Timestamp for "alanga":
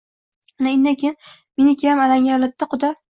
2.07-2.33